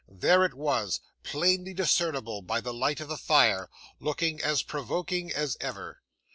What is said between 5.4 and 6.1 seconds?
ever.